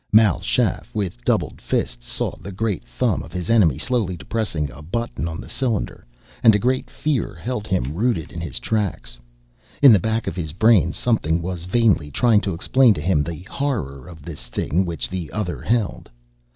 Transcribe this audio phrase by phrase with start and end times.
[0.11, 4.81] Mal Shaff, with doubled fists, saw the great thumb of his enemy slowly depressing a
[4.81, 6.07] button on the cylinder,
[6.41, 9.19] and a great fear held him rooted in his tracks.
[9.79, 13.43] In the back of his brain something was vainly trying to explain to him the
[13.43, 16.09] horror of this thing which the other held.